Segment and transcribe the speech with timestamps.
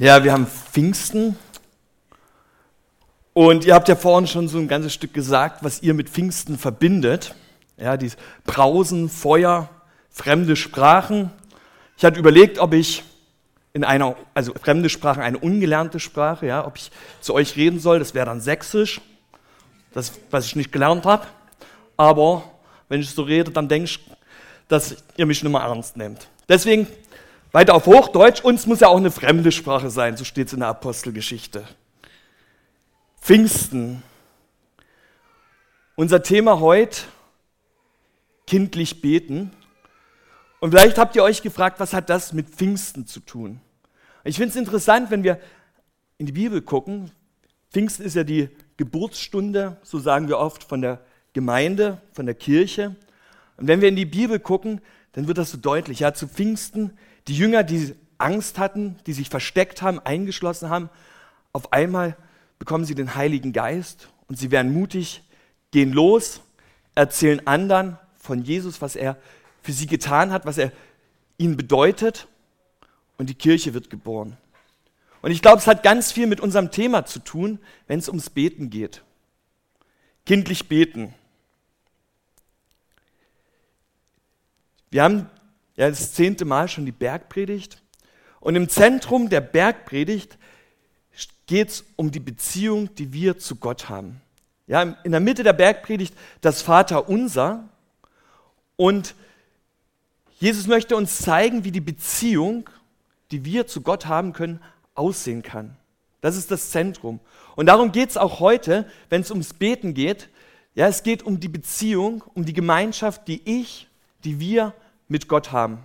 [0.00, 1.36] Ja, wir haben Pfingsten.
[3.34, 6.56] Und ihr habt ja vorhin schon so ein ganzes Stück gesagt, was ihr mit Pfingsten
[6.56, 7.34] verbindet.
[7.76, 8.10] Ja, die
[8.46, 9.68] Brausen, Feuer,
[10.08, 11.30] fremde Sprachen.
[11.98, 13.04] Ich hatte überlegt, ob ich
[13.74, 16.90] in einer, also fremde Sprachen, eine ungelernte Sprache, ja, ob ich
[17.20, 19.02] zu euch reden soll, das wäre dann Sächsisch,
[19.92, 21.26] das, was ich nicht gelernt habe.
[21.98, 22.44] Aber
[22.88, 24.00] wenn ich so rede, dann denke ich,
[24.66, 26.26] dass ihr mich nicht mehr ernst nehmt.
[26.48, 26.86] Deswegen
[27.52, 30.60] weiter auf Hochdeutsch, uns muss ja auch eine fremde Sprache sein, so steht es in
[30.60, 31.64] der Apostelgeschichte.
[33.20, 34.02] Pfingsten.
[35.96, 37.02] Unser Thema heute,
[38.46, 39.52] kindlich beten.
[40.60, 43.60] Und vielleicht habt ihr euch gefragt, was hat das mit Pfingsten zu tun?
[44.24, 45.40] Ich finde es interessant, wenn wir
[46.18, 47.10] in die Bibel gucken.
[47.70, 51.00] Pfingsten ist ja die Geburtsstunde, so sagen wir oft, von der
[51.32, 52.96] Gemeinde, von der Kirche.
[53.56, 54.80] Und wenn wir in die Bibel gucken,
[55.12, 56.00] dann wird das so deutlich.
[56.00, 56.96] Ja, zu Pfingsten
[57.28, 60.90] die Jünger, die Angst hatten, die sich versteckt haben, eingeschlossen haben,
[61.52, 62.16] auf einmal
[62.58, 65.22] bekommen sie den Heiligen Geist und sie werden mutig,
[65.70, 66.40] gehen los,
[66.94, 69.16] erzählen anderen von Jesus, was er
[69.62, 70.72] für sie getan hat, was er
[71.38, 72.28] ihnen bedeutet
[73.16, 74.36] und die Kirche wird geboren.
[75.22, 78.30] Und ich glaube, es hat ganz viel mit unserem Thema zu tun, wenn es ums
[78.30, 79.02] Beten geht.
[80.24, 81.14] Kindlich beten.
[84.90, 85.30] Wir haben
[85.76, 87.80] ja, das zehnte Mal schon die Bergpredigt.
[88.40, 90.36] Und im Zentrum der Bergpredigt
[91.46, 94.20] geht es um die Beziehung, die wir zu Gott haben.
[94.66, 97.68] Ja, in der Mitte der Bergpredigt das Vaterunser.
[98.76, 99.14] Und
[100.38, 102.70] Jesus möchte uns zeigen, wie die Beziehung,
[103.30, 104.60] die wir zu Gott haben können,
[104.94, 105.76] aussehen kann.
[106.20, 107.20] Das ist das Zentrum.
[107.56, 110.28] Und darum geht es auch heute, wenn es ums Beten geht.
[110.74, 113.89] Ja, es geht um die Beziehung, um die Gemeinschaft, die ich,
[114.24, 114.74] die wir
[115.08, 115.78] mit Gott haben.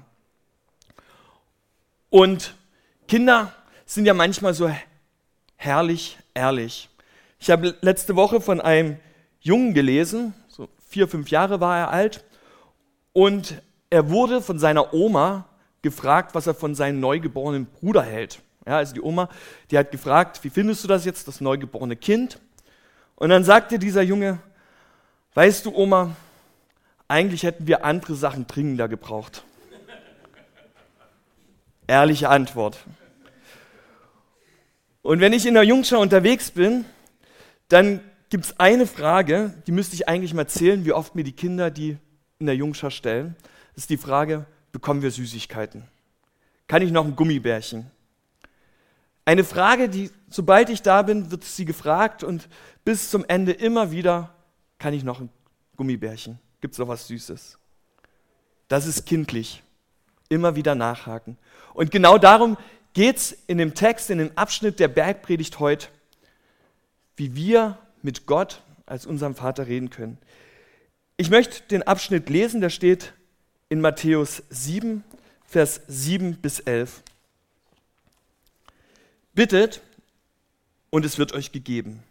[2.10, 2.56] Und
[3.08, 3.54] Kinder
[3.86, 4.70] sind ja manchmal so
[5.58, 6.90] herrlich ehrlich.
[7.40, 8.98] Ich habe letzte Woche von einem
[9.40, 12.24] Jungen gelesen, so vier, fünf Jahre war er alt,
[13.14, 15.46] und er wurde von seiner Oma
[15.82, 18.42] gefragt, was er von seinem neugeborenen Bruder hält.
[18.66, 19.30] Ja, also die Oma,
[19.70, 22.40] die hat gefragt, wie findest du das jetzt, das neugeborene Kind?
[23.16, 24.40] Und dann sagte dieser Junge,
[25.36, 26.16] weißt du, Oma,
[27.08, 29.44] eigentlich hätten wir andere Sachen dringender gebraucht.
[31.88, 32.80] Ehrliche Antwort.
[35.02, 36.86] Und wenn ich in der Jungschau unterwegs bin,
[37.70, 41.32] dann gibt es eine Frage, die müsste ich eigentlich mal zählen, wie oft mir die
[41.32, 41.98] Kinder die
[42.40, 43.36] in der Jungschau stellen.
[43.76, 45.84] Das ist die Frage, bekommen wir Süßigkeiten?
[46.68, 47.92] Kann ich noch ein Gummibärchen?
[49.26, 52.48] Eine Frage, die, sobald ich da bin, wird sie gefragt und
[52.84, 54.34] bis zum Ende immer wieder,
[54.80, 55.30] kann ich noch ein
[55.76, 56.40] Gummibärchen?
[56.66, 57.60] Gibt es noch was Süßes?
[58.70, 59.62] Das ist kindlich.
[60.30, 61.38] Immer wieder nachhaken.
[61.76, 62.58] Und genau darum
[62.94, 65.90] geht es in dem Text, in dem Abschnitt der Bergpredigt heute,
[67.18, 70.18] wie wir mit Gott als unserem Vater reden können.
[71.18, 73.14] Ich möchte den Abschnitt lesen, der steht
[73.70, 75.04] in Matthäus 7,
[75.46, 77.04] Vers 7 bis 11.
[79.36, 79.84] Bittet
[80.90, 82.02] und es wird euch gegeben.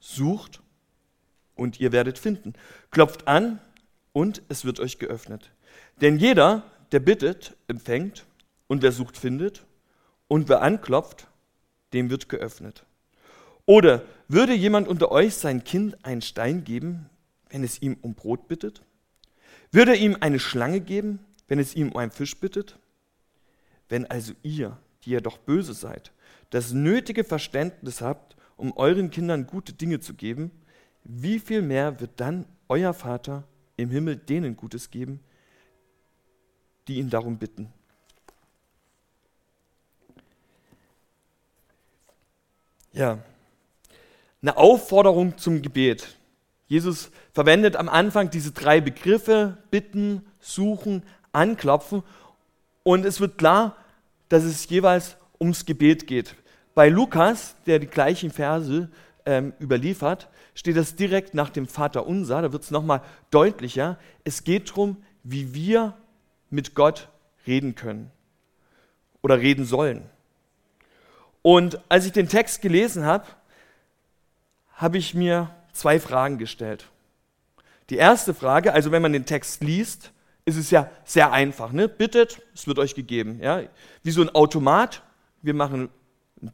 [0.00, 0.62] Sucht
[1.54, 2.54] und ihr werdet finden.
[2.90, 3.60] Klopft an
[4.12, 5.52] und es wird euch geöffnet.
[6.00, 8.26] Denn jeder, der bittet, empfängt
[8.66, 9.64] und wer sucht, findet
[10.28, 11.28] und wer anklopft,
[11.92, 12.84] dem wird geöffnet.
[13.66, 17.08] Oder würde jemand unter euch sein Kind einen Stein geben,
[17.50, 18.82] wenn es ihm um Brot bittet?
[19.72, 22.78] Würde ihm eine Schlange geben, wenn es ihm um einen Fisch bittet?
[23.88, 26.12] Wenn also ihr, die ihr doch böse seid,
[26.50, 30.50] das nötige Verständnis habt, um euren Kindern gute Dinge zu geben,
[31.04, 33.44] wie viel mehr wird dann euer Vater
[33.80, 35.20] im Himmel denen Gutes geben,
[36.88, 37.72] die ihn darum bitten.
[42.92, 43.18] Ja,
[44.42, 46.16] eine Aufforderung zum Gebet.
[46.66, 51.02] Jesus verwendet am Anfang diese drei Begriffe, bitten, suchen,
[51.32, 52.02] anklopfen.
[52.82, 53.76] Und es wird klar,
[54.28, 56.36] dass es jeweils ums Gebet geht.
[56.74, 58.88] Bei Lukas, der die gleichen Verse
[59.26, 63.98] ähm, überliefert, steht das direkt nach dem Vater unser, da wird es nochmal deutlicher.
[64.24, 65.96] Es geht darum, wie wir
[66.50, 67.08] mit Gott
[67.46, 68.10] reden können
[69.22, 70.08] oder reden sollen.
[71.42, 73.26] Und als ich den Text gelesen habe,
[74.74, 76.86] habe ich mir zwei Fragen gestellt.
[77.90, 80.12] Die erste Frage, also wenn man den Text liest,
[80.44, 81.72] ist es ja sehr einfach.
[81.72, 81.88] Ne?
[81.88, 83.40] Bittet, es wird euch gegeben.
[83.42, 83.62] Ja?
[84.02, 85.02] Wie so ein Automat,
[85.42, 85.88] wir machen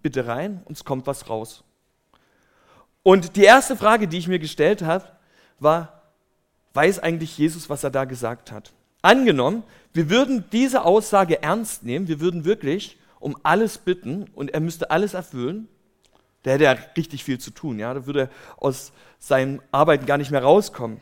[0.02, 1.62] Bitte rein und es kommt was raus.
[3.06, 5.04] Und die erste Frage, die ich mir gestellt habe,
[5.60, 6.02] war,
[6.74, 8.72] weiß eigentlich Jesus, was er da gesagt hat?
[9.00, 9.62] Angenommen,
[9.92, 14.90] wir würden diese Aussage ernst nehmen, wir würden wirklich um alles bitten und er müsste
[14.90, 15.68] alles erfüllen,
[16.44, 17.78] der hätte ja richtig viel zu tun.
[17.78, 17.94] Ja?
[17.94, 21.00] Da würde er aus seinem Arbeiten gar nicht mehr rauskommen.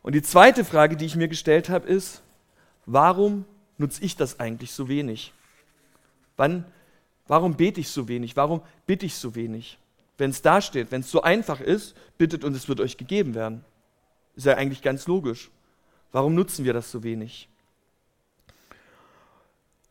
[0.00, 2.22] Und die zweite Frage, die ich mir gestellt habe, ist,
[2.86, 3.44] warum
[3.76, 5.34] nutze ich das eigentlich so wenig?
[6.38, 6.64] Wann,
[7.26, 8.38] warum bete ich so wenig?
[8.38, 9.76] Warum bitte ich so wenig?
[10.18, 13.34] Wenn es da steht, wenn es so einfach ist, bittet und es wird euch gegeben
[13.34, 13.64] werden.
[14.34, 15.50] Ist ja eigentlich ganz logisch.
[16.12, 17.48] Warum nutzen wir das so wenig?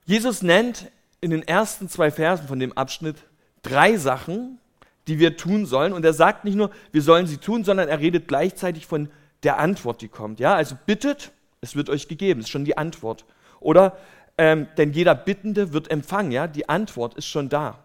[0.05, 0.91] Jesus nennt
[1.21, 3.17] in den ersten zwei Versen von dem Abschnitt
[3.61, 4.59] drei Sachen,
[5.07, 5.93] die wir tun sollen.
[5.93, 9.09] Und er sagt nicht nur, wir sollen sie tun, sondern er redet gleichzeitig von
[9.43, 10.39] der Antwort, die kommt.
[10.39, 11.31] Ja, also bittet,
[11.61, 13.25] es wird euch gegeben, ist schon die Antwort.
[13.59, 13.97] Oder
[14.37, 16.31] ähm, denn jeder Bittende wird empfangen.
[16.31, 17.79] Ja, die Antwort ist schon da.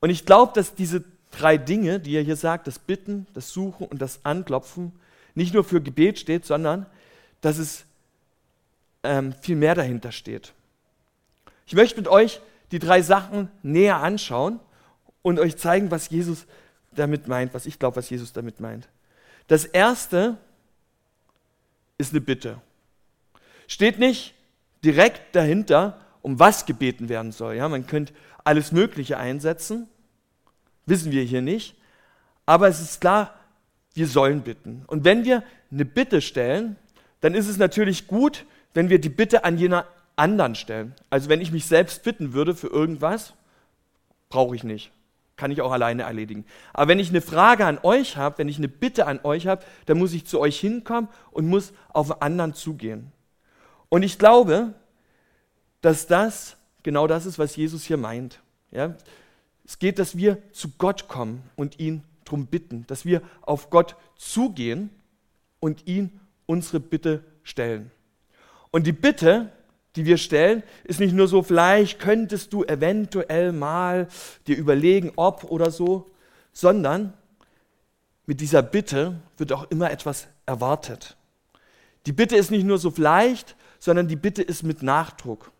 [0.00, 3.86] Und ich glaube, dass diese drei Dinge, die er hier sagt, das Bitten, das Suchen
[3.86, 4.92] und das Anklopfen,
[5.34, 6.86] nicht nur für Gebet steht, sondern
[7.40, 7.84] dass es
[9.02, 10.52] ähm, viel mehr dahinter steht.
[11.66, 12.40] Ich möchte mit euch
[12.72, 14.60] die drei Sachen näher anschauen
[15.22, 16.46] und euch zeigen, was Jesus
[16.92, 18.88] damit meint, was ich glaube, was Jesus damit meint.
[19.46, 20.36] Das erste
[21.96, 22.60] ist eine Bitte.
[23.66, 24.34] Steht nicht
[24.84, 27.54] direkt dahinter, um was gebeten werden soll.
[27.54, 28.12] Ja, man könnte
[28.44, 29.88] alles Mögliche einsetzen,
[30.84, 31.74] wissen wir hier nicht.
[32.44, 33.32] Aber es ist klar,
[33.94, 34.84] wir sollen bitten.
[34.88, 35.42] Und wenn wir
[35.72, 36.76] eine Bitte stellen,
[37.22, 38.44] dann ist es natürlich gut,
[38.74, 39.86] wenn wir die Bitte an jener
[40.16, 40.94] anderen stellen.
[41.08, 43.32] Also wenn ich mich selbst bitten würde für irgendwas,
[44.28, 44.92] brauche ich nicht.
[45.36, 46.44] Kann ich auch alleine erledigen.
[46.74, 49.64] Aber wenn ich eine Frage an euch habe, wenn ich eine Bitte an euch habe,
[49.86, 53.12] dann muss ich zu euch hinkommen und muss auf anderen zugehen.
[53.88, 54.74] Und ich glaube,
[55.80, 58.40] dass das genau das ist, was Jesus hier meint.
[58.70, 58.94] Ja?
[59.64, 63.96] Es geht, dass wir zu Gott kommen und ihn darum bitten, dass wir auf Gott
[64.16, 64.90] zugehen
[65.60, 67.90] und ihn unsere Bitte stellen.
[68.70, 69.52] Und die Bitte,
[69.96, 74.08] die wir stellen, ist nicht nur so, vielleicht könntest du eventuell mal
[74.46, 76.06] dir überlegen, ob oder so,
[76.52, 77.12] sondern
[78.26, 81.16] mit dieser Bitte wird auch immer etwas erwartet.
[82.06, 85.52] Die Bitte ist nicht nur so vielleicht, sondern die Bitte ist mit Nachdruck.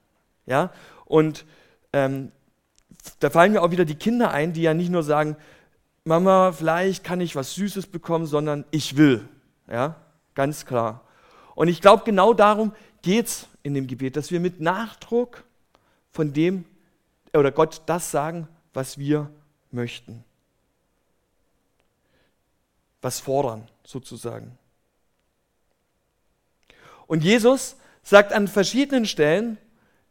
[0.49, 0.73] Ja?
[1.05, 1.45] Und
[1.93, 2.33] ähm,
[3.21, 5.37] da fallen mir auch wieder die Kinder ein, die ja nicht nur sagen,
[6.05, 9.29] Mama, vielleicht kann ich was Süßes bekommen, sondern ich will.
[9.71, 9.97] Ja,
[10.35, 11.03] ganz klar.
[11.55, 12.73] Und ich glaube, genau darum
[13.03, 15.45] geht es in dem Gebet, dass wir mit Nachdruck
[16.11, 16.65] von dem
[17.35, 19.31] oder Gott das sagen, was wir
[19.71, 20.25] möchten.
[23.03, 24.57] Was fordern, sozusagen.
[27.07, 29.59] Und Jesus sagt an verschiedenen Stellen,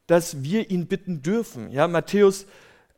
[0.07, 1.71] dass wir ihn bitten dürfen.
[1.71, 2.45] Ja, Matthäus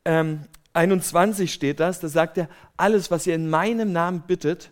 [0.06, 0.42] ähm,
[0.74, 4.72] 21 steht das, da sagt er, alles, was ihr in meinem Namen bittet,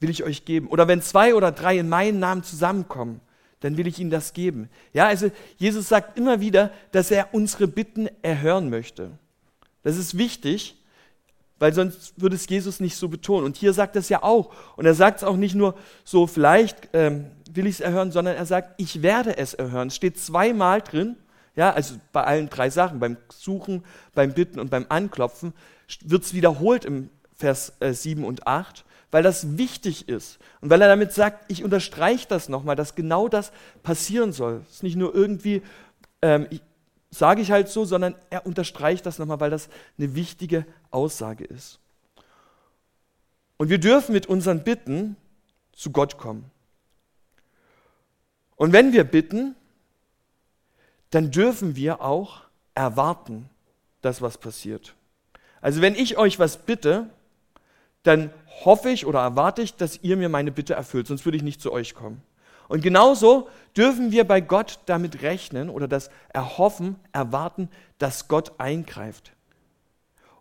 [0.00, 0.68] will ich euch geben.
[0.68, 3.20] Oder wenn zwei oder drei in meinem Namen zusammenkommen,
[3.60, 4.68] dann will ich ihnen das geben.
[4.92, 9.18] Ja, also Jesus sagt immer wieder, dass er unsere Bitten erhören möchte.
[9.82, 10.76] Das ist wichtig,
[11.58, 13.44] weil sonst würde es Jesus nicht so betonen.
[13.44, 14.52] Und hier sagt es ja auch.
[14.76, 15.74] Und er sagt es auch nicht nur
[16.04, 19.88] so, vielleicht ähm, will ich es erhören, sondern er sagt, ich werde es erhören.
[19.88, 21.16] Es steht zweimal drin.
[21.54, 25.54] Ja, also bei allen drei Sachen, beim Suchen, beim Bitten und beim Anklopfen,
[26.04, 30.38] wird es wiederholt im Vers äh, 7 und 8, weil das wichtig ist.
[30.60, 34.62] Und weil er damit sagt, ich unterstreiche das nochmal, dass genau das passieren soll.
[34.68, 35.62] Es ist nicht nur irgendwie,
[36.20, 36.46] ähm,
[37.10, 41.78] sage ich halt so, sondern er unterstreicht das nochmal, weil das eine wichtige Aussage ist.
[43.56, 45.16] Und wir dürfen mit unseren Bitten
[45.72, 46.50] zu Gott kommen.
[48.56, 49.54] Und wenn wir bitten,
[51.10, 52.42] dann dürfen wir auch
[52.74, 53.48] erwarten,
[54.02, 54.94] dass was passiert.
[55.60, 57.10] Also wenn ich euch was bitte,
[58.02, 58.30] dann
[58.64, 61.60] hoffe ich oder erwarte ich, dass ihr mir meine Bitte erfüllt, sonst würde ich nicht
[61.60, 62.22] zu euch kommen.
[62.68, 69.32] Und genauso dürfen wir bei Gott damit rechnen oder das erhoffen, erwarten, dass Gott eingreift.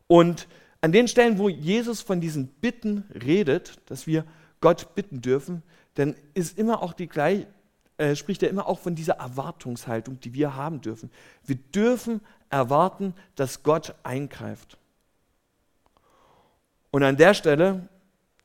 [0.07, 0.47] Und
[0.81, 4.25] an den Stellen, wo Jesus von diesen Bitten redet, dass wir
[4.61, 5.63] Gott bitten dürfen,
[5.95, 7.47] dann ist immer auch die gleiche,
[7.97, 11.09] äh, spricht er immer auch von dieser Erwartungshaltung, die wir haben dürfen.
[11.43, 14.77] Wir dürfen erwarten, dass Gott eingreift.
[16.91, 17.87] Und an der Stelle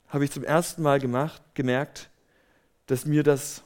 [0.07, 2.09] habe ich zum ersten Mal gemacht, gemerkt,
[2.87, 3.63] dass mir das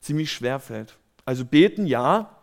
[0.00, 0.98] ziemlich schwer fällt.
[1.24, 2.36] Also beten ja,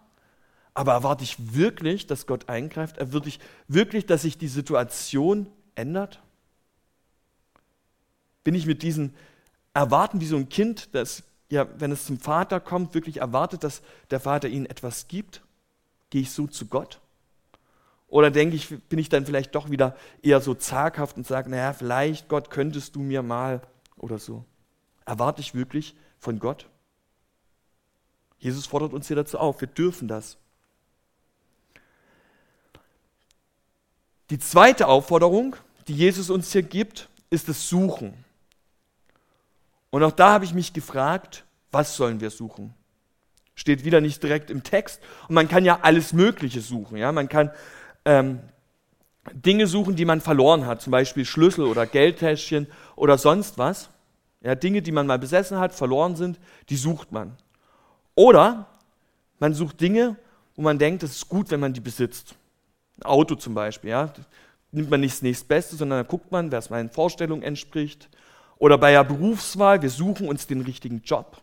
[0.74, 2.98] aber erwarte ich wirklich, dass Gott eingreift?
[2.98, 6.22] Erwarte ich wirklich, dass sich die Situation ändert?
[8.46, 9.14] Bin ich mit diesen
[9.74, 13.82] Erwarten wie so ein Kind, das ja, wenn es zum Vater kommt, wirklich erwartet, dass
[14.12, 15.42] der Vater ihnen etwas gibt?
[16.10, 17.00] Gehe ich so zu Gott?
[18.08, 21.74] Oder denke ich, bin ich dann vielleicht doch wieder eher so zaghaft und sage, naja,
[21.74, 23.62] vielleicht Gott könntest du mir mal
[23.98, 24.44] oder so.
[25.06, 26.68] Erwarte ich wirklich von Gott?
[28.40, 30.38] Jesus fordert uns hier dazu auf, wir dürfen das.
[34.30, 35.56] Die zweite Aufforderung,
[35.88, 38.14] die Jesus uns hier gibt, ist das Suchen.
[39.90, 42.74] Und auch da habe ich mich gefragt, was sollen wir suchen?
[43.56, 45.02] Steht wieder nicht direkt im Text.
[45.28, 46.98] Und man kann ja alles Mögliche suchen.
[46.98, 47.12] Ja?
[47.12, 47.52] Man kann
[48.06, 48.40] ähm,
[49.34, 53.90] Dinge suchen, die man verloren hat, zum Beispiel Schlüssel oder Geldtäschchen oder sonst was.
[54.42, 57.36] Ja, Dinge, die man mal besessen hat, verloren sind, die sucht man.
[58.16, 58.68] Oder
[59.40, 60.16] man sucht Dinge,
[60.56, 62.36] wo man denkt, es ist gut, wenn man die besitzt.
[62.98, 63.90] Ein Auto zum Beispiel.
[63.90, 64.14] Ja?
[64.72, 68.10] Nimmt man nicht das nächstbeste, sondern da guckt man, wer es meinen Vorstellungen entspricht.
[68.60, 71.42] Oder bei der Berufswahl, wir suchen uns den richtigen Job.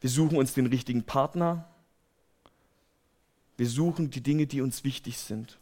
[0.00, 1.68] Wir suchen uns den richtigen Partner.
[3.56, 5.58] Wir suchen die Dinge, die uns wichtig sind.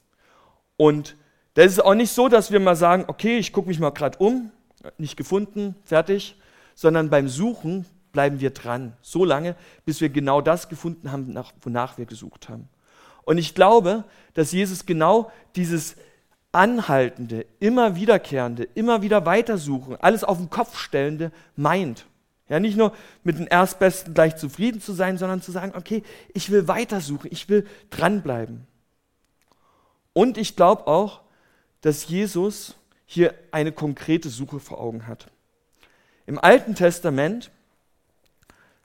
[0.76, 1.16] Und
[1.54, 4.18] das ist auch nicht so, dass wir mal sagen, okay, ich gucke mich mal gerade
[4.18, 4.50] um,
[4.98, 6.36] nicht gefunden, fertig,
[6.74, 11.98] sondern beim Suchen bleiben wir dran, so lange, bis wir genau das gefunden haben, wonach
[11.98, 12.68] wir gesucht haben.
[13.24, 15.96] Und ich glaube, dass Jesus genau dieses
[16.52, 22.06] anhaltende, immer wiederkehrende, immer wieder weitersuchen, alles auf den Kopf stellende meint.
[22.48, 22.92] Ja, nicht nur
[23.24, 26.02] mit dem Erstbesten gleich zufrieden zu sein, sondern zu sagen, okay,
[26.34, 28.66] ich will weitersuchen, ich will dranbleiben.
[30.12, 31.22] Und ich glaube auch,
[31.80, 35.28] dass Jesus hier eine konkrete Suche vor Augen hat.
[36.26, 37.50] Im Alten Testament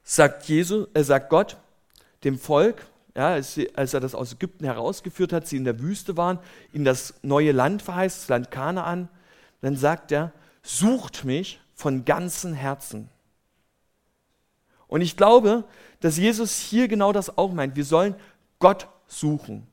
[0.04, 1.58] sagt, Jesus, äh, sagt Gott
[2.24, 2.86] dem Volk,
[3.18, 6.38] ja, als, sie, als, er das aus Ägypten herausgeführt hat, sie in der Wüste waren,
[6.72, 9.10] ihnen das neue Land verheißt, das Land Kanaan,
[9.62, 10.32] dann sagt er,
[10.62, 13.10] sucht mich von ganzem Herzen.
[14.88, 15.64] Und ich glaube,
[16.00, 17.76] dass Jesus hier genau das auch meint.
[17.76, 18.14] Wir sollen
[18.60, 19.66] Gott suchen.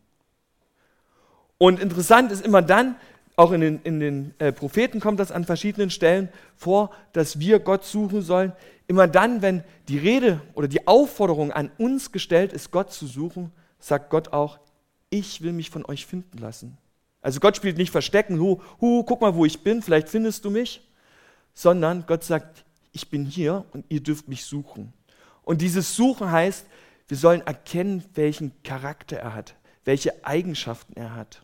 [1.59, 2.97] Und interessant ist immer dann,
[3.37, 7.59] auch in den, in den äh, Propheten kommt das an verschiedenen Stellen vor, dass wir
[7.59, 8.53] Gott suchen sollen.
[8.87, 13.51] Immer dann, wenn die Rede oder die Aufforderung an uns gestellt ist, Gott zu suchen,
[13.79, 14.59] sagt Gott auch,
[15.11, 16.79] ich will mich von euch finden lassen.
[17.23, 20.51] Also Gott spielt nicht Verstecken, hu, hu, guck mal, wo ich bin, vielleicht findest du
[20.51, 20.87] mich,
[21.55, 24.93] sondern Gott sagt, ich bin hier und ihr dürft mich suchen.
[25.43, 26.67] Und dieses Suchen heißt,
[27.09, 31.44] wir sollen erkennen, welchen Charakter er hat, welche Eigenschaften er hat.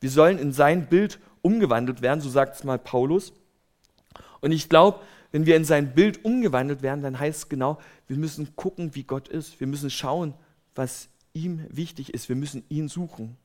[0.00, 3.32] Wir sollen in sein Bild umgewandelt werden, so sagt es mal Paulus.
[4.40, 5.00] Und ich glaube,
[5.32, 9.02] wenn wir in sein Bild umgewandelt werden, dann heißt es genau, wir müssen gucken, wie
[9.02, 9.58] Gott ist.
[9.58, 10.34] Wir müssen schauen,
[10.74, 12.28] was ihm wichtig ist.
[12.28, 13.36] Wir müssen ihn suchen.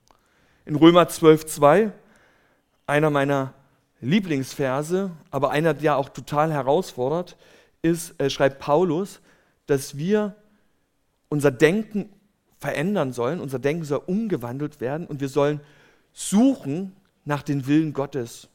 [0.66, 1.92] In Römer 12,2,
[2.86, 3.54] einer meiner
[4.02, 7.38] Lieblingsverse, aber einer, der auch total herausfordert,
[7.82, 9.20] ist, äh, schreibt Paulus,
[9.66, 10.36] dass wir
[11.30, 12.10] unser Denken
[12.60, 15.62] verändern sollen, unser Denken soll umgewandelt werden und wir sollen
[16.14, 18.48] suchen nach dem Willen Gottes.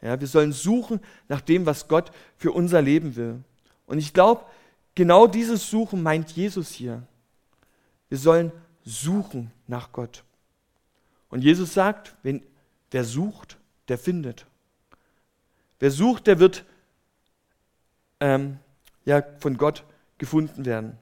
[0.00, 3.42] Ja, wir sollen suchen nach dem, was Gott für unser Leben will.
[3.86, 4.44] Und ich glaube,
[4.94, 7.02] genau dieses Suchen meint Jesus hier.
[8.08, 8.52] Wir sollen
[8.84, 10.24] suchen nach Gott.
[11.30, 12.42] Und Jesus sagt, wenn,
[12.90, 13.56] wer sucht,
[13.88, 14.46] der findet.
[15.80, 16.64] Wer sucht, der wird
[18.20, 18.58] ähm,
[19.04, 19.84] ja, von Gott
[20.18, 20.98] gefunden werden.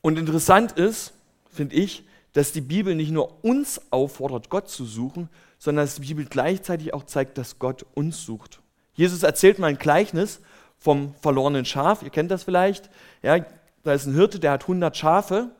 [0.00, 1.12] Und interessant ist,
[1.50, 6.02] finde ich, dass die Bibel nicht nur uns auffordert, Gott zu suchen, sondern dass die
[6.02, 8.60] Bibel gleichzeitig auch zeigt, dass Gott uns sucht.
[8.92, 10.40] Jesus erzählt mal ein Gleichnis
[10.76, 12.02] vom verlorenen Schaf.
[12.02, 12.90] Ihr kennt das vielleicht.
[13.22, 13.44] Ja,
[13.82, 15.50] da ist ein Hirte, der hat 100 Schafe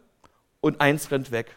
[0.61, 1.57] und eins rennt weg.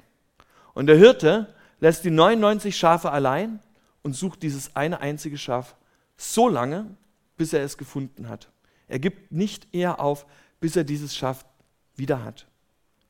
[0.74, 3.59] Und der Hirte lässt die 99 Schafe allein
[4.03, 5.75] und sucht dieses eine einzige Schaf
[6.15, 6.95] so lange,
[7.38, 8.50] bis er es gefunden hat.
[8.88, 10.25] Er gibt nicht eher auf,
[10.59, 11.45] bis er dieses Schaf
[11.95, 12.47] wieder hat.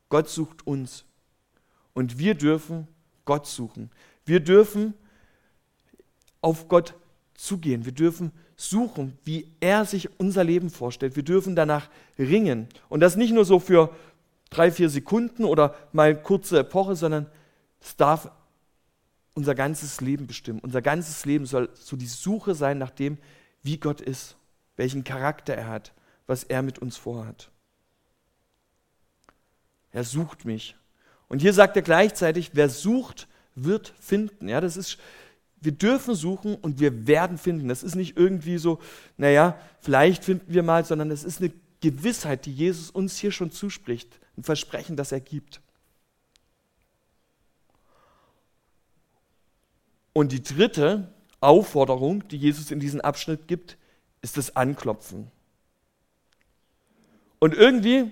[0.09, 1.03] Gott sucht uns.
[1.97, 2.87] Und wir dürfen
[3.25, 3.89] Gott suchen.
[4.23, 4.93] Wir dürfen
[6.41, 6.93] auf Gott
[7.33, 7.85] zugehen.
[7.85, 11.15] Wir dürfen suchen, wie er sich unser Leben vorstellt.
[11.15, 11.89] Wir dürfen danach
[12.19, 12.67] ringen.
[12.87, 13.95] Und das nicht nur so für
[14.51, 17.25] drei, vier Sekunden oder mal kurze Epoche, sondern
[17.81, 18.29] es darf
[19.33, 20.59] unser ganzes Leben bestimmen.
[20.59, 23.17] Unser ganzes Leben soll so die Suche sein nach dem,
[23.63, 24.37] wie Gott ist,
[24.75, 25.93] welchen Charakter er hat,
[26.27, 27.49] was er mit uns vorhat.
[29.89, 30.75] Er sucht mich.
[31.29, 34.47] Und hier sagt er gleichzeitig, wer sucht, wird finden.
[34.47, 34.97] Ja, das ist,
[35.59, 37.67] wir dürfen suchen und wir werden finden.
[37.67, 38.79] Das ist nicht irgendwie so,
[39.17, 43.51] naja, vielleicht finden wir mal, sondern es ist eine Gewissheit, die Jesus uns hier schon
[43.51, 44.19] zuspricht.
[44.37, 45.61] Ein Versprechen, das er gibt.
[50.13, 53.77] Und die dritte Aufforderung, die Jesus in diesem Abschnitt gibt,
[54.21, 55.29] ist das Anklopfen.
[57.39, 58.11] Und irgendwie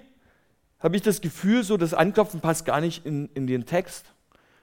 [0.85, 4.05] habe ich das Gefühl, so das Anklopfen passt gar nicht in, in den Text.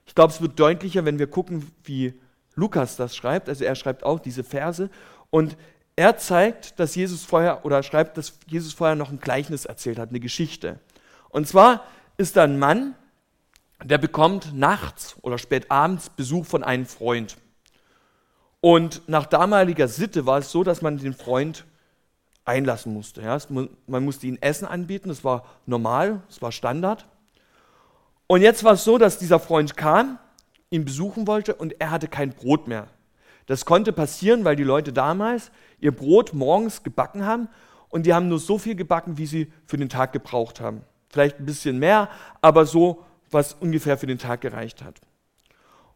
[0.06, 2.14] Ich glaube, es wird deutlicher, wenn wir gucken, wie
[2.54, 3.48] Lukas das schreibt.
[3.48, 4.88] Also er schreibt auch diese Verse
[5.30, 5.56] und
[5.96, 10.10] er zeigt, dass Jesus vorher oder schreibt, dass Jesus vorher noch ein Gleichnis erzählt hat,
[10.10, 10.78] eine Geschichte.
[11.28, 11.84] Und zwar
[12.18, 12.94] ist da ein Mann,
[13.82, 17.36] der bekommt nachts oder spät abends Besuch von einem Freund.
[18.60, 21.64] Und nach damaliger Sitte war es so, dass man den Freund
[22.44, 23.22] einlassen musste.
[23.22, 23.38] Ja.
[23.48, 27.06] Man musste ihm Essen anbieten, das war normal, das war Standard.
[28.26, 30.18] Und jetzt war es so, dass dieser Freund kam,
[30.70, 32.88] ihn besuchen wollte und er hatte kein Brot mehr.
[33.46, 37.48] Das konnte passieren, weil die Leute damals ihr Brot morgens gebacken haben
[37.88, 40.82] und die haben nur so viel gebacken, wie sie für den Tag gebraucht haben.
[41.10, 42.08] Vielleicht ein bisschen mehr,
[42.40, 45.00] aber so, was ungefähr für den Tag gereicht hat.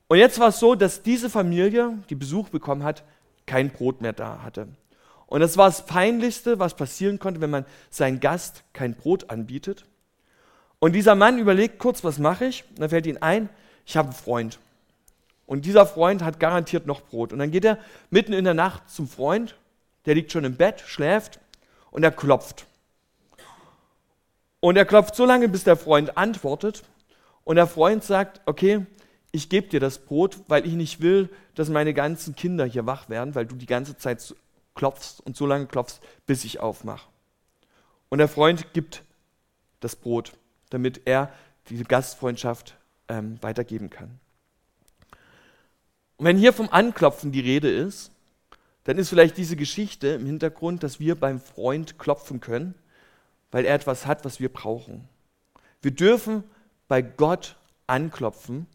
[0.09, 3.03] Und jetzt war es so, dass diese Familie, die Besuch bekommen hat,
[3.47, 4.69] kein Brot mehr da hatte.
[5.27, 9.85] Und das war das Peinlichste, was passieren konnte, wenn man seinen Gast kein Brot anbietet.
[10.79, 12.65] Und dieser Mann überlegt kurz, was mache ich?
[12.71, 13.49] Und dann fällt ihm ein,
[13.85, 14.59] ich habe einen Freund.
[15.47, 17.33] Und dieser Freund hat garantiert noch Brot.
[17.33, 17.79] Und dann geht er
[18.11, 19.57] mitten in der Nacht zum Freund,
[20.05, 21.41] der liegt schon im Bett, schläft,
[21.91, 22.67] und er klopft.
[24.61, 26.83] Und er klopft so lange, bis der Freund antwortet.
[27.45, 28.85] Und der Freund sagt, okay,
[29.33, 33.09] ich gebe dir das Brot, weil ich nicht will, dass meine ganzen Kinder hier wach
[33.09, 34.35] werden, weil du die ganze Zeit
[34.77, 37.09] klopfst und so lange klopfst, bis ich aufmache.
[38.09, 39.03] Und der Freund gibt
[39.81, 40.33] das Brot,
[40.71, 41.33] damit er
[41.69, 42.77] diese Gastfreundschaft
[43.09, 44.21] ähm, weitergeben kann.
[46.17, 48.13] Und wenn hier vom Anklopfen die Rede ist,
[48.85, 52.75] dann ist vielleicht diese Geschichte im Hintergrund, dass wir beim Freund klopfen können,
[53.51, 55.09] weil er etwas hat, was wir brauchen.
[55.83, 56.45] Wir dürfen
[56.89, 57.57] bei Gott
[57.87, 58.67] anklopfen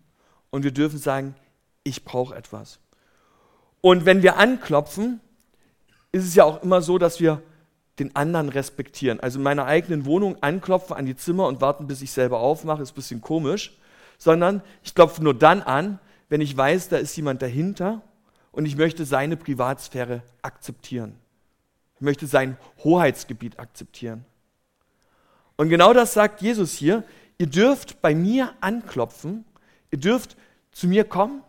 [0.50, 1.36] und wir dürfen sagen,
[1.84, 2.79] ich brauche etwas.
[3.79, 5.22] Und wenn wir anklopfen,
[6.12, 7.41] ist es ja auch immer so, dass wir
[8.00, 9.20] den anderen respektieren.
[9.20, 12.82] Also in meiner eigenen Wohnung anklopfen an die Zimmer und warten, bis ich selber aufmache,
[12.82, 13.77] ist ein bisschen komisch,
[14.18, 16.00] sondern ich klopfe nur dann an,
[16.30, 18.01] wenn ich weiß, da ist jemand dahinter
[18.51, 21.15] und ich möchte seine Privatsphäre akzeptieren.
[21.96, 24.25] Ich möchte sein Hoheitsgebiet akzeptieren.
[25.56, 27.03] Und genau das sagt Jesus hier.
[27.38, 29.45] Ihr dürft bei mir anklopfen,
[29.91, 30.38] ihr dürft
[30.71, 31.43] zu mir kommen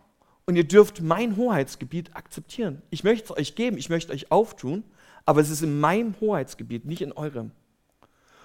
[0.45, 2.81] und ihr dürft mein Hoheitsgebiet akzeptieren.
[2.89, 4.83] Ich möchte es euch geben, ich möchte euch auftun,
[5.25, 7.51] aber es ist in meinem Hoheitsgebiet, nicht in eurem.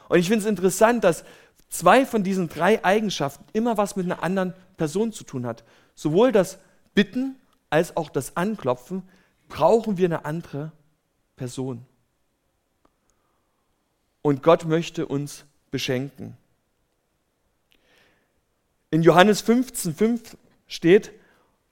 [0.08, 1.24] Und ich finde es interessant, dass
[1.68, 5.64] zwei von diesen drei Eigenschaften immer was mit einer anderen Person zu tun hat.
[5.94, 6.58] Sowohl das
[6.94, 7.36] Bitten
[7.70, 9.02] als auch das Anklopfen
[9.48, 10.72] brauchen wir eine andere
[11.36, 11.84] Person.
[14.22, 16.36] Und Gott möchte uns beschenken.
[18.90, 21.12] In Johannes 15,5 steht,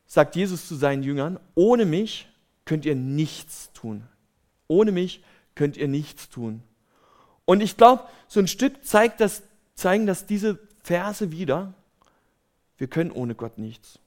[0.06, 2.28] sagt Jesus zu seinen Jüngern, ohne mich
[2.64, 4.04] könnt ihr nichts tun.
[4.68, 5.22] Ohne mich
[5.54, 6.62] könnt ihr nichts tun.
[7.44, 9.42] Und ich glaube, so ein Stück zeigt das,
[9.74, 11.74] zeigen das diese Verse wieder,
[12.78, 13.98] wir können ohne Gott nichts.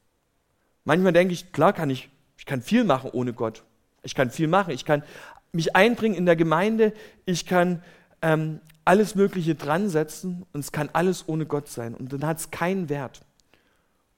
[0.85, 3.63] Manchmal denke ich, klar kann ich, ich kann viel machen ohne Gott.
[4.03, 4.71] Ich kann viel machen.
[4.71, 5.03] Ich kann
[5.51, 6.93] mich einbringen in der Gemeinde.
[7.25, 7.83] Ich kann
[8.21, 11.95] ähm, alles Mögliche dran setzen und es kann alles ohne Gott sein.
[11.95, 13.21] Und dann hat es keinen Wert.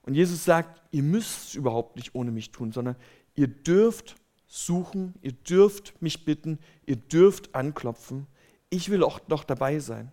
[0.03, 2.95] Und Jesus sagt, ihr müsst es überhaupt nicht ohne mich tun, sondern
[3.35, 4.15] ihr dürft
[4.47, 8.27] suchen, ihr dürft mich bitten, ihr dürft anklopfen.
[8.69, 10.11] Ich will auch noch dabei sein.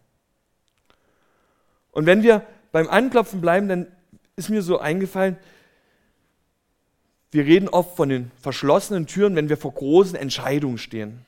[1.91, 3.87] Und wenn wir beim Anklopfen bleiben, dann
[4.37, 5.37] ist mir so eingefallen,
[7.31, 11.27] wir reden oft von den verschlossenen Türen, wenn wir vor großen Entscheidungen stehen.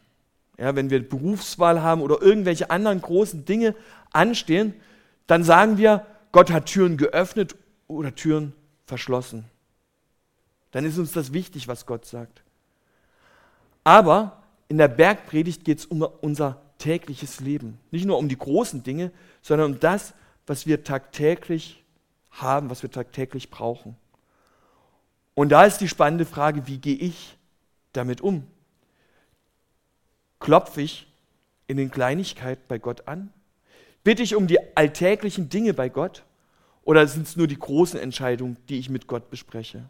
[0.56, 3.74] Ja, wenn wir Berufswahl haben oder irgendwelche anderen großen Dinge
[4.12, 4.74] anstehen,
[5.26, 7.56] dann sagen wir, Gott hat Türen geöffnet
[7.90, 8.52] oder Türen
[8.86, 9.44] verschlossen.
[10.70, 12.42] Dann ist uns das wichtig, was Gott sagt.
[13.84, 17.78] Aber in der Bergpredigt geht es um unser tägliches Leben.
[17.90, 19.10] Nicht nur um die großen Dinge,
[19.42, 20.14] sondern um das,
[20.46, 21.84] was wir tagtäglich
[22.30, 23.96] haben, was wir tagtäglich brauchen.
[25.34, 27.36] Und da ist die spannende Frage, wie gehe ich
[27.92, 28.46] damit um?
[30.38, 31.06] Klopfe ich
[31.66, 33.32] in den Kleinigkeiten bei Gott an?
[34.02, 36.24] Bitte ich um die alltäglichen Dinge bei Gott?
[36.90, 39.84] Oder sind es nur die großen Entscheidungen, die ich mit Gott bespreche?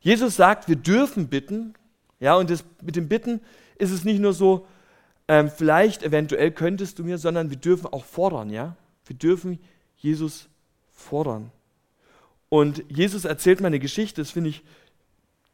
[0.00, 1.74] Jesus sagt, wir dürfen bitten.
[2.18, 3.42] Ja, und das, mit dem Bitten
[3.76, 4.66] ist es nicht nur so,
[5.28, 8.48] ähm, vielleicht, eventuell könntest du mir, sondern wir dürfen auch fordern.
[8.48, 9.58] Ja, wir dürfen
[9.98, 10.48] Jesus
[10.94, 11.52] fordern.
[12.48, 14.62] Und Jesus erzählt mir eine Geschichte, das finde ich,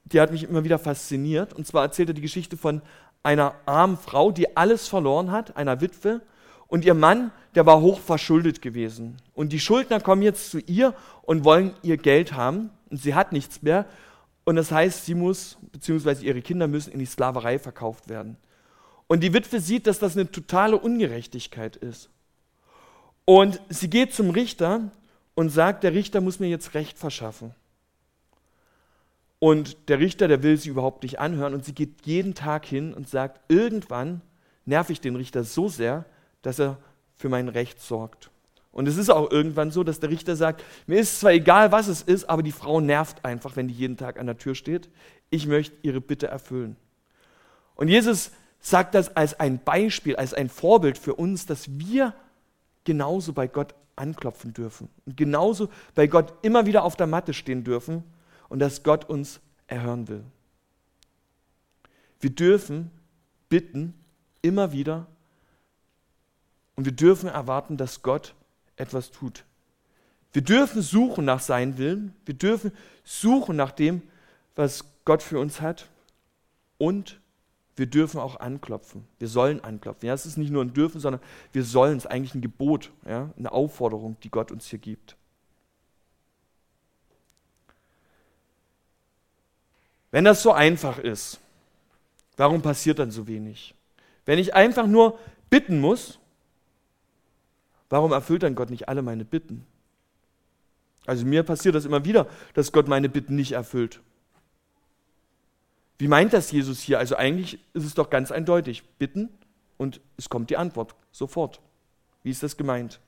[0.05, 1.53] die hat mich immer wieder fasziniert.
[1.53, 2.81] Und zwar erzählt er die Geschichte von
[3.25, 6.21] einer armen Frau, die alles verloren hat, einer Witwe.
[6.69, 9.17] Und ihr Mann, der war hoch verschuldet gewesen.
[9.35, 12.71] Und die Schuldner kommen jetzt zu ihr und wollen ihr Geld haben.
[12.91, 13.87] Und sie hat nichts mehr.
[14.45, 18.37] Und das heißt, sie muss, beziehungsweise ihre Kinder müssen in die Sklaverei verkauft werden.
[19.07, 22.11] Und die Witwe sieht, dass das eine totale Ungerechtigkeit ist.
[23.25, 24.91] Und sie geht zum Richter
[25.35, 27.55] und sagt, der Richter muss mir jetzt Recht verschaffen.
[29.39, 32.93] Und der Richter, der will sie überhaupt nicht anhören und sie geht jeden Tag hin
[32.93, 34.21] und sagt, irgendwann
[34.65, 36.05] nerv ich den Richter so sehr,
[36.49, 36.79] dass er
[37.15, 38.31] für mein Recht sorgt.
[38.73, 41.89] Und es ist auch irgendwann so, dass der Richter sagt, mir ist zwar egal, was
[41.89, 44.89] es ist, aber die Frau nervt einfach, wenn die jeden Tag an der Tür steht.
[45.29, 46.77] Ich möchte ihre Bitte erfüllen.
[47.75, 48.31] Und Jesus
[48.61, 52.15] sagt das als ein Beispiel, als ein Vorbild für uns, dass wir
[52.85, 57.63] genauso bei Gott anklopfen dürfen und genauso bei Gott immer wieder auf der Matte stehen
[57.63, 58.05] dürfen
[58.49, 60.25] und dass Gott uns erhören will.
[62.21, 62.91] Wir dürfen
[63.51, 63.93] bitten
[64.41, 65.09] immer wieder
[66.79, 68.37] und wir dürfen erwarten, dass Gott
[68.77, 69.45] etwas tut.
[70.33, 72.71] Wir dürfen suchen nach seinem Willen, wir dürfen
[73.03, 74.01] suchen nach dem,
[74.55, 75.89] was Gott für uns hat
[76.79, 77.19] und
[77.75, 79.09] wir dürfen auch anklopfen.
[79.19, 80.07] Wir sollen anklopfen.
[80.07, 81.97] Ja, es ist nicht nur ein Dürfen, sondern wir sollen.
[81.97, 85.17] Es ist eigentlich ein Gebot, ja, eine Aufforderung, die Gott uns hier gibt.
[90.13, 91.41] Wenn das so einfach ist,
[92.37, 93.75] warum passiert dann so wenig?
[94.27, 95.19] Wenn ich einfach nur
[95.51, 96.21] bitten muss,
[97.89, 99.67] warum erfüllt dann Gott nicht alle meine Bitten?
[101.07, 104.01] Also mir passiert das immer wieder, dass Gott meine Bitten nicht erfüllt.
[105.99, 106.99] Wie meint das Jesus hier?
[106.99, 108.85] Also eigentlich ist es doch ganz eindeutig.
[108.99, 109.31] Bitten
[109.79, 111.61] und es kommt die Antwort sofort.
[112.23, 113.01] Wie ist das gemeint?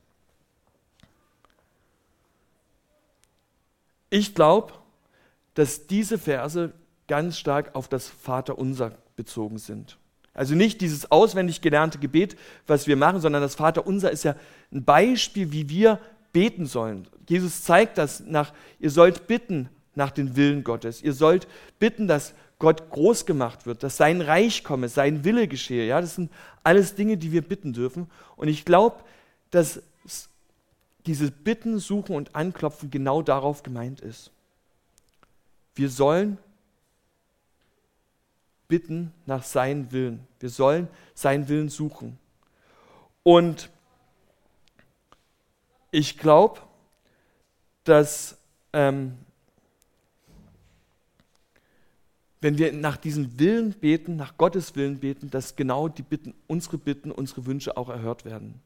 [4.08, 4.72] Ich glaube,
[5.54, 6.72] dass diese Verse
[7.06, 9.99] ganz stark auf das Vaterunser bezogen sind.
[10.32, 14.36] Also nicht dieses auswendig gelernte Gebet, was wir machen, sondern das Vaterunser ist ja
[14.72, 15.98] ein Beispiel, wie wir
[16.32, 17.08] beten sollen.
[17.28, 21.02] Jesus zeigt das nach, ihr sollt bitten nach dem Willen Gottes.
[21.02, 25.86] Ihr sollt bitten, dass Gott groß gemacht wird, dass sein Reich komme, sein Wille geschehe.
[25.86, 26.30] Ja, das sind
[26.62, 28.08] alles Dinge, die wir bitten dürfen.
[28.36, 28.96] Und ich glaube,
[29.50, 29.82] dass
[31.06, 34.30] dieses Bitten, Suchen und Anklopfen genau darauf gemeint ist.
[35.74, 36.38] Wir sollen
[38.70, 40.26] bitten nach seinem Willen.
[40.38, 42.18] Wir sollen seinen Willen suchen.
[43.22, 43.68] Und
[45.90, 46.60] ich glaube,
[47.84, 48.38] dass
[48.72, 49.18] ähm,
[52.40, 56.78] wenn wir nach diesem Willen beten, nach Gottes Willen beten, dass genau die Bitten, unsere
[56.78, 58.62] Bitten, unsere Wünsche auch erhört werden.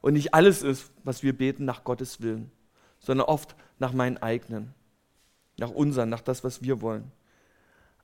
[0.00, 2.50] Und nicht alles ist, was wir beten, nach Gottes Willen,
[3.00, 4.72] sondern oft nach meinen eigenen,
[5.58, 7.10] nach unseren, nach das, was wir wollen.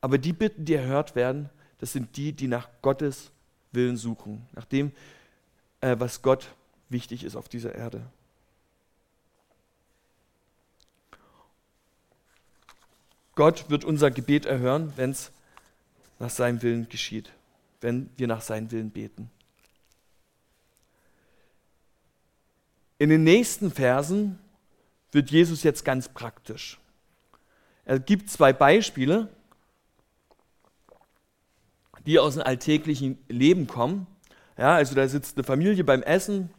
[0.05, 3.31] Aber die Bitten, die erhört werden, das sind die, die nach Gottes
[3.73, 4.93] Willen suchen, nach dem,
[5.81, 6.55] äh, was Gott
[6.91, 8.03] wichtig ist auf dieser Erde.
[13.35, 15.33] Gott wird unser Gebet erhören, wenn es
[16.19, 17.33] nach seinem Willen geschieht,
[17.81, 19.31] wenn wir nach seinem Willen beten.
[22.99, 24.39] In den nächsten Versen
[25.13, 26.79] wird Jesus jetzt ganz praktisch.
[27.87, 29.31] Er gibt zwei Beispiele,
[32.07, 34.07] die aus dem alltäglichen Leben kommen.
[34.59, 36.51] Ja, also da sitzt eine Familie beim Essen,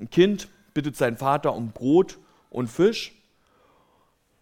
[0.00, 2.18] ein Kind bittet seinen Vater um Brot
[2.50, 3.14] und Fisch.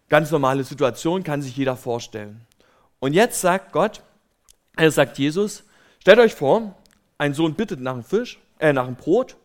[0.09, 2.41] Ganz normale Situation, kann sich jeder vorstellen.
[2.99, 4.03] Und jetzt sagt Gott,
[4.75, 5.63] er sagt Jesus,
[5.99, 6.75] stellt euch vor,
[7.17, 9.37] ein Sohn bittet nach einem Fisch, äh, nach einem Brot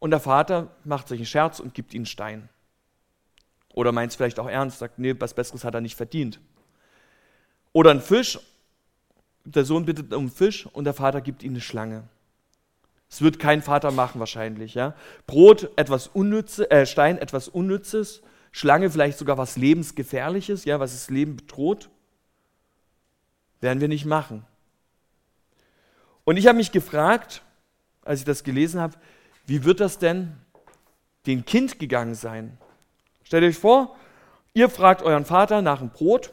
[0.00, 2.48] und der Vater macht sich einen Scherz und gibt ihm einen Stein.
[3.74, 6.40] Oder meint es vielleicht auch ernst, sagt, nee, was Besseres hat er nicht verdient.
[7.72, 8.38] Oder ein Fisch,
[9.44, 12.04] der Sohn bittet um Fisch und der Vater gibt ihm eine Schlange.
[13.10, 14.74] Es wird kein Vater machen wahrscheinlich.
[14.74, 14.94] Ja?
[15.26, 21.08] Brot etwas Unnützes, äh, Stein etwas Unnützes Schlange vielleicht sogar was Lebensgefährliches, ja, was das
[21.08, 21.88] Leben bedroht?
[23.60, 24.44] Werden wir nicht machen.
[26.24, 27.42] Und ich habe mich gefragt,
[28.04, 28.96] als ich das gelesen habe,
[29.46, 30.36] wie wird das denn
[31.26, 32.58] dem Kind gegangen sein?
[33.24, 33.96] Stellt euch vor,
[34.52, 36.32] ihr fragt euren Vater nach einem Brot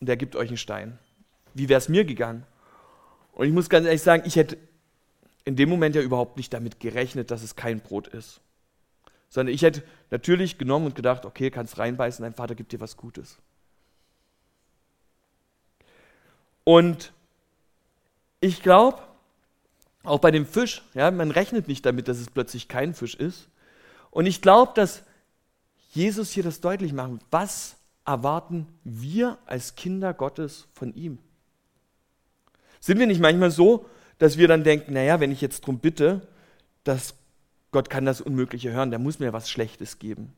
[0.00, 0.98] und er gibt euch einen Stein.
[1.54, 2.44] Wie wäre es mir gegangen?
[3.32, 4.58] Und ich muss ganz ehrlich sagen, ich hätte
[5.44, 8.40] in dem Moment ja überhaupt nicht damit gerechnet, dass es kein Brot ist.
[9.28, 12.96] Sondern ich hätte natürlich genommen und gedacht, okay, kannst reinbeißen, dein Vater gibt dir was
[12.96, 13.38] Gutes.
[16.62, 17.12] Und
[18.40, 19.02] ich glaube,
[20.02, 23.48] auch bei dem Fisch, ja, man rechnet nicht damit, dass es plötzlich kein Fisch ist.
[24.10, 25.02] Und ich glaube, dass
[25.90, 27.20] Jesus hier das deutlich macht.
[27.30, 31.18] Was erwarten wir als Kinder Gottes von ihm?
[32.84, 33.86] Sind wir nicht manchmal so,
[34.18, 36.20] dass wir dann denken, naja, wenn ich jetzt darum bitte,
[36.84, 37.14] dass
[37.70, 40.34] Gott kann das Unmögliche hören, der muss mir was Schlechtes geben.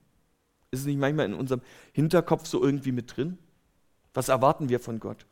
[0.70, 1.60] Ist es nicht manchmal in unserem
[1.92, 3.36] Hinterkopf so irgendwie mit drin?
[4.14, 5.26] Was erwarten wir von Gott?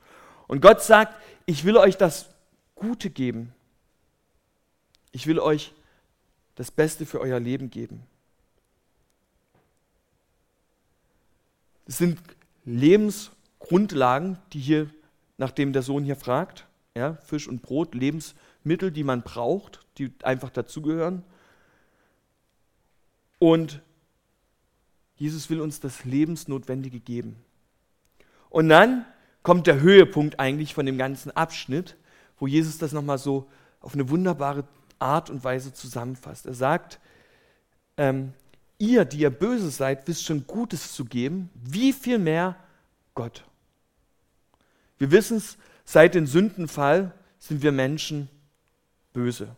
[0.48, 1.14] Und Gott sagt,
[1.46, 2.30] ich will euch das
[2.74, 3.54] Gute geben.
[5.12, 5.72] Ich will euch
[6.56, 8.02] das Beste für euer Leben geben.
[11.86, 12.18] Es sind
[12.64, 14.90] Lebensgrundlagen, die hier,
[15.38, 20.50] nachdem der Sohn hier fragt, ja, Fisch und Brot, Lebensmittel, die man braucht, die einfach
[20.50, 21.24] dazugehören.
[23.38, 23.82] Und
[25.16, 27.36] Jesus will uns das Lebensnotwendige geben.
[28.48, 29.04] Und dann
[29.42, 31.96] kommt der Höhepunkt eigentlich von dem ganzen Abschnitt,
[32.38, 33.48] wo Jesus das nochmal so
[33.80, 34.64] auf eine wunderbare
[34.98, 36.46] Art und Weise zusammenfasst.
[36.46, 37.00] Er sagt,
[37.96, 38.32] ähm,
[38.78, 42.56] ihr, die ihr böse seid, wisst schon Gutes zu geben, wie viel mehr
[43.14, 43.44] Gott.
[44.98, 48.28] Wir wissen es, seit dem Sündenfall sind wir Menschen
[49.12, 49.54] böse.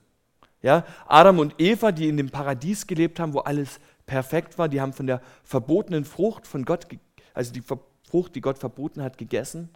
[0.63, 4.81] Ja, Adam und Eva, die in dem Paradies gelebt haben, wo alles perfekt war, die
[4.81, 6.87] haben von der verbotenen Frucht von Gott,
[7.35, 9.69] also die Frucht, die Gott verboten hat, gegessen.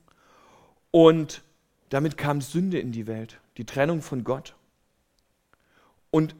[0.90, 1.42] Und
[1.90, 4.54] damit kam Sünde in die Welt, die Trennung von Gott.
[6.10, 6.34] Und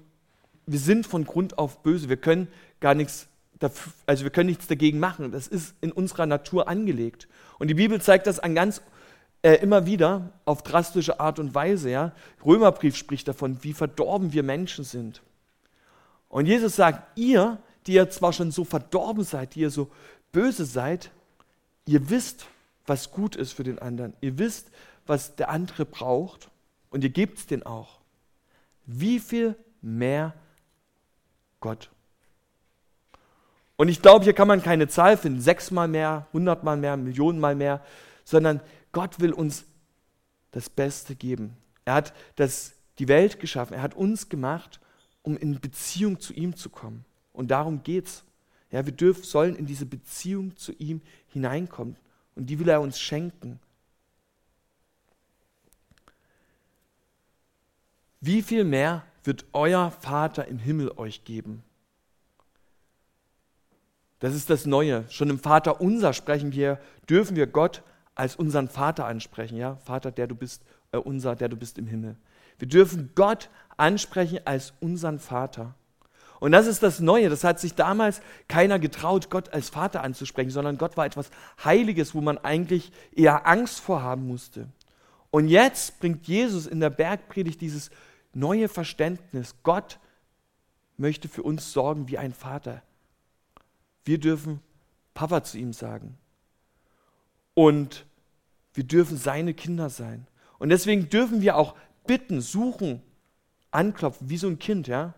[0.67, 2.09] wir sind von Grund auf böse.
[2.09, 2.49] Wir können
[2.81, 5.33] gar nichts dafür, also wir können nichts dagegen machen.
[5.33, 7.29] Das ist in unserer Natur angelegt.
[7.59, 8.83] Und die Bibel zeigt das an ganz
[9.43, 11.91] äh, immer wieder auf drastische Art und Weise.
[11.91, 12.13] Ja?
[12.45, 15.23] Römerbrief spricht davon, wie verdorben wir Menschen sind.
[16.29, 19.91] Und Jesus sagt, ihr, die ihr zwar schon so verdorben seid, die ihr so
[20.33, 21.11] böse seid,
[21.87, 22.47] ihr wisst,
[22.87, 24.15] was gut ist für den anderen.
[24.21, 24.71] Ihr wisst,
[25.07, 26.51] was der andere braucht
[26.91, 28.01] und ihr gebt es den auch.
[28.87, 30.35] Wie viel mehr
[31.61, 31.91] Gott?
[33.77, 37.81] Und ich glaube, hier kann man keine Zahl finden, sechsmal mehr, hundertmal mehr, Millionenmal mehr,
[38.25, 38.61] sondern
[38.93, 39.65] Gott will uns
[40.51, 41.57] das Beste geben.
[41.85, 44.81] Er hat das, die Welt geschaffen, er hat uns gemacht,
[45.23, 47.05] um in Beziehung zu ihm zu kommen.
[47.33, 48.25] Und darum geht's.
[48.71, 51.97] Ja, wir dürfen, sollen in diese Beziehung zu ihm hineinkommen.
[52.37, 53.59] Und die will er uns schenken.
[58.21, 61.65] Wie viel mehr wird euer Vater im Himmel euch geben?
[64.21, 65.05] Das ist das Neue.
[65.11, 67.83] Schon im Vater unser sprechen wir, dürfen wir Gott
[68.21, 69.57] als unseren Vater ansprechen.
[69.57, 72.17] Ja, Vater, der du bist, äh, unser, der du bist im Himmel.
[72.59, 75.75] Wir dürfen Gott ansprechen als unseren Vater.
[76.39, 77.31] Und das ist das Neue.
[77.31, 81.31] Das hat sich damals keiner getraut, Gott als Vater anzusprechen, sondern Gott war etwas
[81.65, 84.69] Heiliges, wo man eigentlich eher Angst vorhaben musste.
[85.31, 87.91] Und jetzt bringt Jesus in der Bergpredigt dieses
[88.35, 89.55] neue Verständnis.
[89.63, 89.99] Gott
[90.99, 92.83] möchte für uns sorgen wie ein Vater.
[94.05, 94.61] Wir dürfen
[95.15, 96.19] Papa zu ihm sagen.
[97.55, 98.05] Und
[98.75, 100.27] wir dürfen seine Kinder sein.
[100.59, 101.75] Und deswegen dürfen wir auch
[102.07, 103.03] bitten, suchen,
[103.71, 105.15] anklopfen, wie so ein Kind, ja.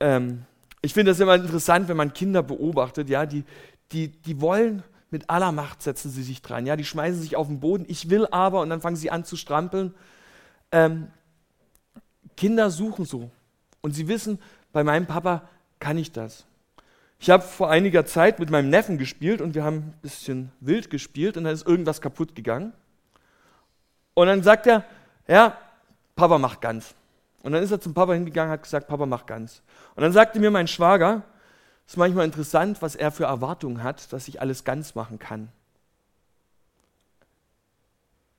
[0.00, 0.44] Ähm,
[0.82, 3.44] ich finde das immer interessant, wenn man Kinder beobachtet, ja, die,
[3.92, 7.48] die, die wollen mit aller Macht setzen sie sich dran, ja, die schmeißen sich auf
[7.48, 9.94] den Boden, ich will aber, und dann fangen sie an zu strampeln.
[10.72, 11.08] Ähm,
[12.36, 13.30] Kinder suchen so.
[13.82, 14.38] Und sie wissen,
[14.72, 16.46] bei meinem Papa kann ich das.
[17.22, 20.88] Ich habe vor einiger Zeit mit meinem Neffen gespielt und wir haben ein bisschen wild
[20.88, 22.72] gespielt und dann ist irgendwas kaputt gegangen.
[24.14, 24.86] Und dann sagt er,
[25.28, 25.56] ja,
[26.16, 26.94] Papa macht ganz.
[27.42, 29.60] Und dann ist er zum Papa hingegangen und hat gesagt, Papa macht ganz.
[29.96, 31.22] Und dann sagte mir mein Schwager,
[31.86, 35.52] es ist manchmal interessant, was er für Erwartungen hat, dass ich alles ganz machen kann.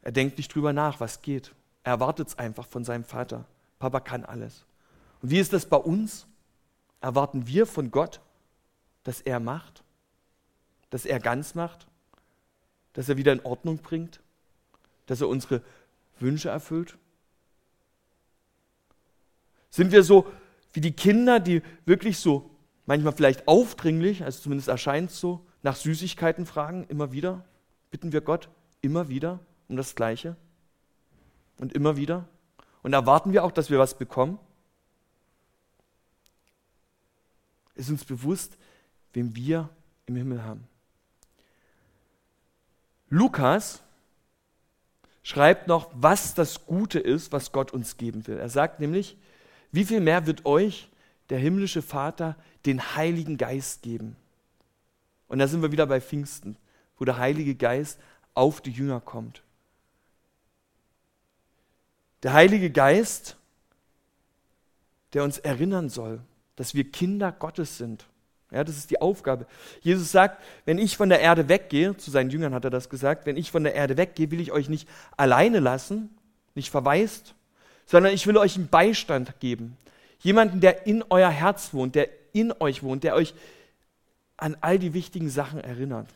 [0.02, 1.54] Er denkt nicht drüber nach, was geht.
[1.84, 3.46] Er erwartet es einfach von seinem Vater.
[3.78, 4.66] Papa kann alles.
[5.22, 6.26] Und wie ist das bei uns?
[7.00, 8.20] Erwarten wir von Gott,
[9.04, 9.84] dass er macht,
[10.90, 11.88] dass er ganz macht,
[12.94, 14.22] dass er wieder in Ordnung bringt,
[15.06, 15.62] dass er unsere
[16.20, 16.98] Wünsche erfüllt?
[19.70, 20.28] Sind wir so
[20.74, 22.50] wie die Kinder, die wirklich so
[22.86, 27.46] manchmal vielleicht aufdringlich, also zumindest erscheint es so, nach Süßigkeiten fragen, immer wieder?
[27.90, 28.50] Bitten wir Gott
[28.82, 30.36] immer wieder um das Gleiche?
[31.58, 32.28] Und immer wieder?
[32.84, 34.40] Und erwarten wir auch, dass wir was bekommen?
[37.76, 38.58] Ist uns bewusst,
[39.14, 39.70] wem wir
[40.06, 40.68] im Himmel haben.
[43.10, 43.82] Lukas
[45.24, 48.38] schreibt noch, was das Gute ist, was Gott uns geben will.
[48.38, 49.18] Er sagt nämlich,
[49.72, 50.90] wie viel mehr wird euch
[51.30, 54.16] der himmlische Vater den Heiligen Geist geben?
[55.28, 56.58] Und da sind wir wieder bei Pfingsten,
[56.98, 58.00] wo der Heilige Geist
[58.34, 59.44] auf die Jünger kommt.
[62.24, 63.38] Der Heilige Geist,
[65.14, 66.22] der uns erinnern soll,
[66.56, 68.06] dass wir Kinder Gottes sind.
[68.52, 69.46] Ja, das ist die Aufgabe.
[69.80, 73.26] Jesus sagt, wenn ich von der Erde weggehe, zu seinen Jüngern hat er das gesagt,
[73.26, 76.10] wenn ich von der Erde weggehe, will ich euch nicht alleine lassen,
[76.54, 77.34] nicht verwaist,
[77.86, 79.78] sondern ich will euch einen Beistand geben.
[80.20, 83.34] Jemanden, der in euer Herz wohnt, der in euch wohnt, der euch
[84.36, 86.08] an all die wichtigen Sachen erinnert.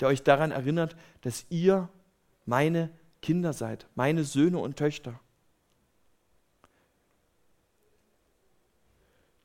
[0.00, 1.88] Der euch daran erinnert, dass ihr
[2.46, 2.88] meine
[3.20, 5.20] Kinder seid, meine Söhne und Töchter.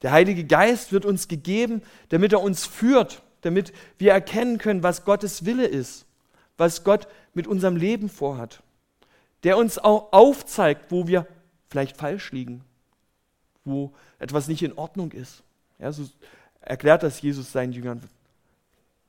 [0.03, 5.05] Der Heilige Geist wird uns gegeben, damit er uns führt, damit wir erkennen können, was
[5.05, 6.05] Gottes Wille ist,
[6.57, 8.61] was Gott mit unserem Leben vorhat.
[9.43, 11.25] Der uns auch aufzeigt, wo wir
[11.69, 12.63] vielleicht falsch liegen,
[13.63, 15.41] wo etwas nicht in Ordnung ist.
[15.79, 16.07] Ja, so
[16.59, 18.01] erklärt das Jesus seinen Jüngern,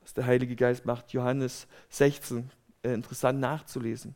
[0.03, 1.13] was der Heilige Geist macht.
[1.13, 2.51] Johannes 16,
[2.83, 4.15] äh, interessant nachzulesen.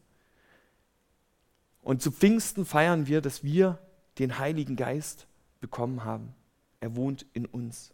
[1.83, 3.79] Und zu Pfingsten feiern wir, dass wir
[4.19, 5.27] den Heiligen Geist
[5.61, 6.35] bekommen haben.
[6.81, 7.93] Er wohnt in uns.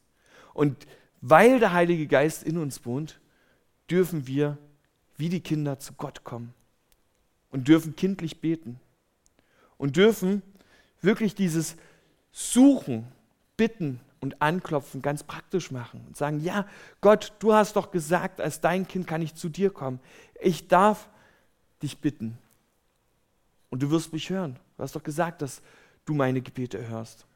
[0.52, 0.86] Und
[1.20, 3.20] weil der Heilige Geist in uns wohnt,
[3.90, 4.58] dürfen wir
[5.16, 6.54] wie die Kinder zu Gott kommen
[7.50, 8.80] und dürfen kindlich beten
[9.78, 10.42] und dürfen
[11.00, 11.76] wirklich dieses
[12.32, 13.06] Suchen,
[13.56, 16.66] Bitten und Anklopfen ganz praktisch machen und sagen, ja,
[17.00, 20.00] Gott, du hast doch gesagt, als dein Kind kann ich zu dir kommen.
[20.40, 21.08] Ich darf
[21.82, 22.38] dich bitten.
[23.70, 24.58] Und du wirst mich hören.
[24.76, 25.62] Du hast doch gesagt, dass
[26.04, 27.26] du meine Gebete hörst.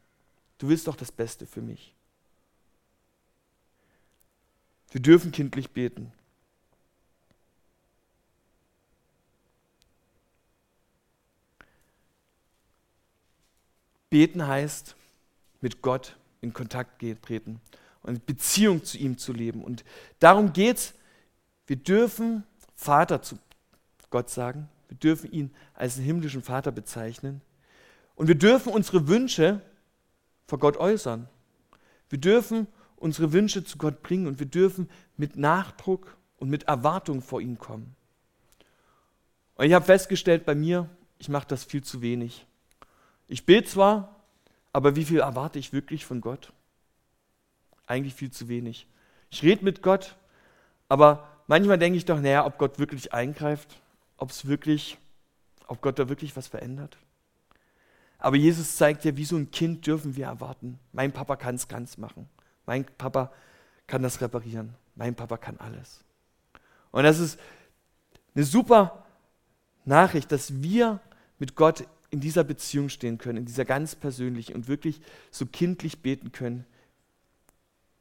[0.59, 1.95] Du willst doch das Beste für mich.
[4.91, 6.13] Wir dürfen kindlich beten.
[14.11, 14.97] Beten heißt,
[15.61, 17.61] mit Gott in Kontakt treten
[18.03, 19.63] und Beziehung zu ihm zu leben.
[19.63, 19.85] Und
[20.19, 20.95] darum geht es.
[21.67, 22.45] Wir dürfen
[22.75, 23.39] Vater zu
[24.11, 24.69] Gott sagen.
[24.89, 27.43] Wir dürfen ihn als den himmlischen Vater bezeichnen.
[28.15, 29.61] Und wir dürfen unsere Wünsche
[30.49, 31.29] vor Gott äußern.
[32.09, 37.21] Wir dürfen unsere Wünsche zu Gott bringen und wir dürfen mit Nachdruck und mit Erwartung
[37.21, 37.95] vor ihn kommen.
[39.57, 42.47] Und ich habe festgestellt bei mir, ich mache das viel zu wenig.
[43.29, 44.25] Ich bete zwar,
[44.73, 46.53] aber wie viel erwarte ich wirklich von Gott?
[47.87, 48.87] Eigentlich viel zu wenig.
[49.31, 50.17] Ich rede mit Gott,
[50.89, 53.81] aber manchmal denke ich doch, naja, ob Gott wirklich eingreift,
[54.17, 54.97] ob es wirklich,
[55.67, 56.97] ob Gott da wirklich was verändert.
[58.19, 60.79] Aber Jesus zeigt ja, wie so ein Kind dürfen wir erwarten.
[60.93, 62.29] Mein Papa kann es ganz machen.
[62.67, 63.33] Mein Papa
[63.87, 64.75] kann das reparieren.
[64.97, 66.05] Mein Papa kann alles.
[66.91, 67.39] Und das ist
[68.35, 69.05] eine super
[69.85, 71.01] Nachricht, dass wir
[71.39, 75.01] mit Gott in dieser Beziehung stehen können, in dieser ganz persönlichen und wirklich
[75.31, 76.65] so kindlich beten können,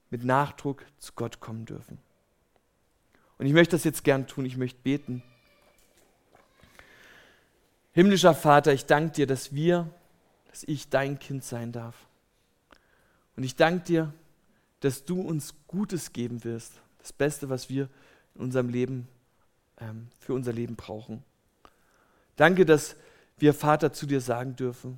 [0.09, 1.99] mit Nachdruck zu Gott kommen dürfen.
[3.37, 5.21] Und ich möchte das jetzt gern tun, ich möchte beten.
[7.91, 9.89] Himmlischer Vater, ich danke dir, dass wir,
[10.57, 12.07] dass ich dein Kind sein darf.
[13.35, 14.13] Und ich danke dir,
[14.79, 17.89] dass du uns Gutes geben wirst, das Beste, was wir
[18.33, 19.07] in unserem Leben,
[19.79, 21.23] ähm, für unser Leben brauchen.
[22.37, 22.95] Danke, dass
[23.37, 24.97] wir Vater zu dir sagen dürfen.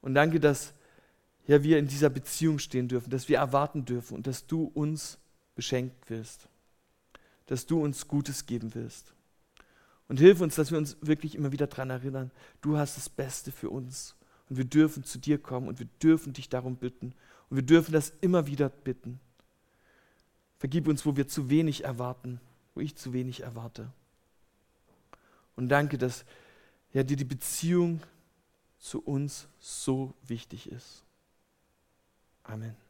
[0.00, 0.72] Und danke, dass
[1.46, 5.18] ja, wir in dieser Beziehung stehen dürfen, dass wir erwarten dürfen und dass du uns
[5.54, 6.48] beschenkt wirst,
[7.44, 9.12] dass du uns Gutes geben wirst.
[10.08, 13.50] Und hilf uns, dass wir uns wirklich immer wieder daran erinnern, du hast das Beste
[13.50, 14.14] für uns
[14.48, 17.14] und wir dürfen zu dir kommen und wir dürfen dich darum bitten
[17.50, 19.20] und wir dürfen das immer wieder bitten.
[20.58, 22.40] Vergib uns, wo wir zu wenig erwarten,
[22.74, 23.92] wo ich zu wenig erwarte.
[25.56, 26.24] Und danke, dass
[26.92, 28.00] ja, dir die Beziehung
[28.78, 31.04] zu uns so wichtig ist.
[32.44, 32.85] Amen.